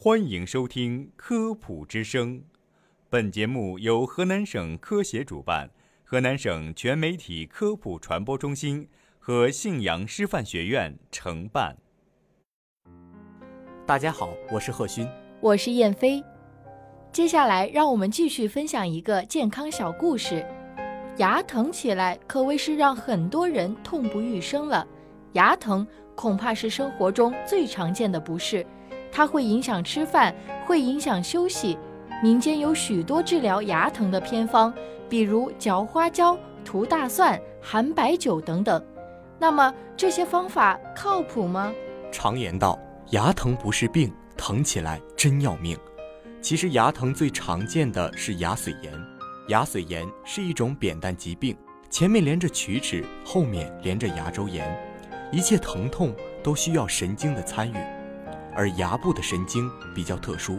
[0.00, 2.38] 欢迎收听《科普之声》，
[3.10, 5.68] 本节目由河南省科协主办，
[6.04, 8.88] 河南省全媒体科普传播中心
[9.18, 11.76] 和信阳师范学院承办。
[13.84, 15.04] 大家好，我是贺勋，
[15.40, 16.22] 我是燕飞。
[17.10, 20.46] 接下来，让我们继续分享一个健康小故事。
[21.16, 24.86] 牙疼起来可谓是让很多人痛不欲生了。
[25.32, 25.84] 牙疼
[26.14, 28.64] 恐怕是生活中最常见的不适。
[29.18, 30.32] 它会影响吃饭，
[30.64, 31.76] 会影响休息。
[32.22, 34.72] 民间有许多治疗牙疼的偏方，
[35.08, 38.80] 比如嚼花椒、涂大蒜、含白酒等等。
[39.36, 41.72] 那么这些方法靠谱吗？
[42.12, 42.78] 常言道，
[43.10, 45.76] 牙疼不是病，疼起来真要命。
[46.40, 48.92] 其实牙疼最常见的是牙髓炎。
[49.48, 51.56] 牙髓炎是一种扁担疾病，
[51.90, 54.80] 前面连着龋齿，后面连着牙周炎，
[55.32, 57.76] 一切疼痛都需要神经的参与。
[58.58, 60.58] 而牙部的神经比较特殊，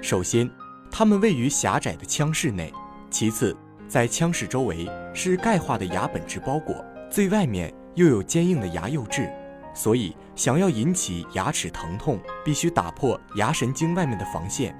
[0.00, 0.50] 首先，
[0.90, 2.72] 它们位于狭窄的腔室内；
[3.10, 3.54] 其次，
[3.86, 9.30] 在腔室周围是钙化的牙本质包裹，最外面又有坚硬的牙釉质。
[9.74, 14.74] 所以，想要引起牙齿疼痛，必须打破牙神经外面的防线。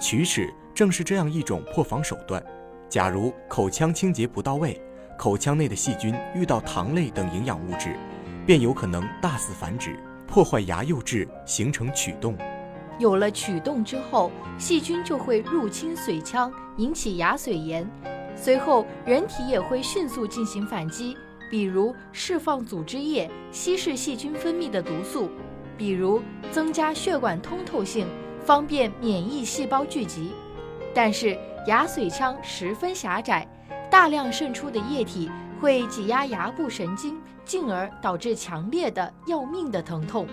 [0.00, 2.42] 龋齿正是这样一种破防手段。
[2.88, 4.82] 假如口腔清洁不到位，
[5.16, 7.96] 口腔内的细菌遇到糖类等营养物质，
[8.44, 9.96] 便有可能大肆繁殖。
[10.28, 12.36] 破坏牙釉质，形成龋洞。
[12.98, 17.88] 有了龋洞之后，细菌就会入侵髓腔，引起牙髓炎。
[18.36, 21.16] 随后，人体也会迅速进行反击，
[21.50, 25.30] 比如释放组织液，稀释细菌分泌的毒素；
[25.78, 28.06] 比如增加血管通透性，
[28.44, 30.32] 方便免疫细胞聚集。
[30.94, 33.48] 但是，牙髓腔十分狭窄，
[33.90, 35.30] 大量渗出的液体。
[35.60, 40.26] 会挤压牙部神经，进而导致强烈的要命的疼痛。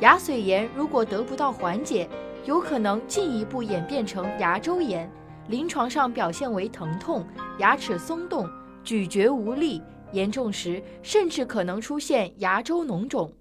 [0.00, 2.08] 牙髓炎如果得不到缓解，
[2.44, 5.10] 有可能进一步演变成牙周炎，
[5.48, 7.26] 临床上表现为疼痛、
[7.58, 8.48] 牙齿松动、
[8.84, 9.82] 咀嚼无力，
[10.12, 13.32] 严重时甚至可能出现牙周脓肿。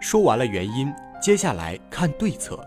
[0.00, 0.92] 说完了原因，
[1.22, 2.58] 接下来看对策。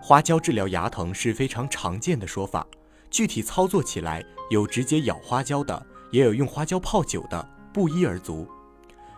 [0.00, 2.66] 花椒治疗牙疼是非常常见的说法，
[3.10, 5.86] 具体操作起来有直接咬花椒的。
[6.10, 8.46] 也有用花椒泡酒的，不一而足。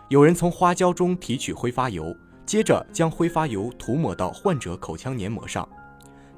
[0.09, 2.15] 有人从花椒中提取挥发油，
[2.45, 5.67] 接着将挥发油涂抹到患者口腔黏膜上，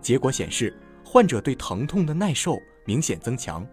[0.02, 3.66] 结果显示患者对疼痛的耐受明显增强。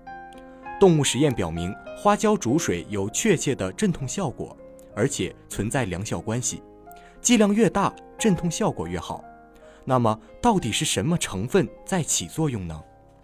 [0.79, 4.57] 动物实验表明，花椒煮水有确切的镇痛效果，
[4.95, 6.63] 而且存在良效关系，
[7.21, 9.23] 剂量越大，镇痛效果越好。
[9.85, 12.81] 那么，到底是什么成分在起作用呢？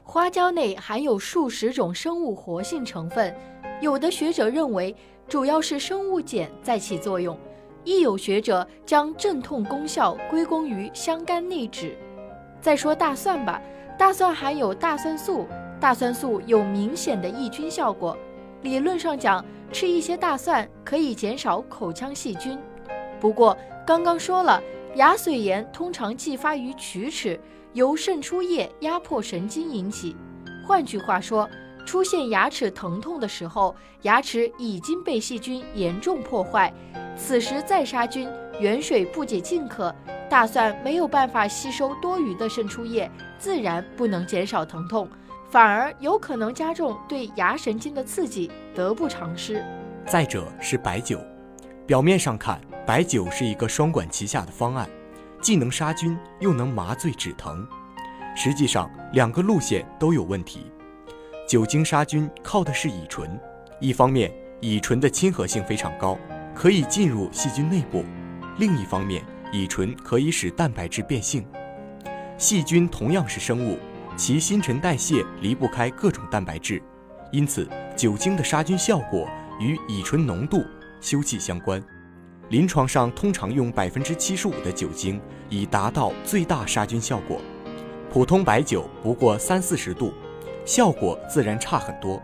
[0.09, 3.35] 花椒内含有数十种生物活性成分，
[3.81, 4.95] 有的学者认为
[5.27, 7.37] 主要是生物碱在起作用，
[7.83, 11.97] 亦有学者将镇痛功效归功于香甘内酯。
[12.61, 13.61] 再说大蒜吧，
[13.99, 15.45] 大蒜含有大蒜素，
[15.81, 18.17] 大蒜素有明显的抑菌效果。
[18.63, 22.57] 理论上讲，吃一些大蒜可以减少口腔细菌。
[23.19, 24.63] 不过刚刚说了，
[24.97, 27.39] 牙髓炎通常继发于龋齿。
[27.75, 30.17] 由渗出液压迫神经引起，
[30.67, 31.47] 换句话说，
[31.85, 36.73] 出现牙齿疼痛的时候，牙齿已经被细菌严重破坏。
[37.15, 38.27] 此时再杀菌，
[38.59, 39.95] 远水不解近渴，
[40.31, 45.07] 大蒜没有办法吸收多余的渗出液，自然不能减少疼痛，
[45.51, 49.63] 反而有可能加重对牙神经的刺激，得不偿失。
[50.07, 51.21] 再者是白酒，
[51.87, 54.89] 表面上看，白酒是一个双管齐下的方案。
[55.43, 57.65] 既能杀菌又能麻醉止疼，
[58.35, 60.67] 实际上两个路线都有问题。
[61.47, 63.39] 酒精杀菌靠的是乙醇，
[63.79, 66.19] 一方面乙醇的亲和性非常高，
[66.53, 68.03] 可以进入细菌内部；
[68.59, 69.23] 另一方面，
[69.53, 71.47] 乙醇可以使蛋白质变性。
[72.39, 73.79] 细菌同样是生物，
[74.17, 76.83] 其新陈代谢离不开各种蛋白质，
[77.31, 79.29] 因此酒精的杀菌效果
[79.61, 80.65] 与乙醇浓度、
[81.01, 81.81] 休戚相关。
[82.49, 87.41] 临床上通常用百分之七十五的酒精，以达到最大杀菌效果。
[88.09, 90.15] 普通白酒不过三四十度，
[90.65, 92.23] 效果自然差很多。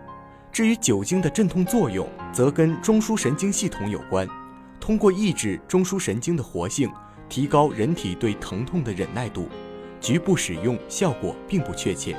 [0.53, 4.29] 至于酒精的镇痛作用，则跟中枢神经系统有关，
[4.79, 6.89] 通过抑制中枢神经的活性，
[7.29, 9.49] 提高人体对疼痛的忍耐度。
[10.01, 12.17] 局部使用效果并不确切。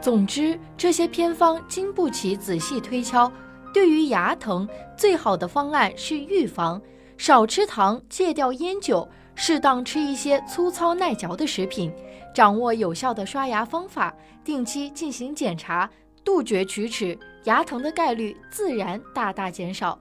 [0.00, 3.30] 总之，这些偏方经不起仔细推敲。
[3.72, 6.80] 对于牙疼，最好的方案是预防，
[7.16, 11.92] 少吃糖，戒掉烟酒，适当吃一些粗糙耐嚼的食品，
[12.34, 14.14] 掌握有效的刷牙方法，
[14.44, 15.88] 定期进行检查，
[16.24, 19.98] 杜绝龋齿，牙疼的概率自然大大减少。